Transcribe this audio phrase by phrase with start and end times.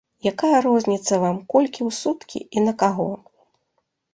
[0.27, 3.07] Якая розніца вам, колькі ў суткі і на каго?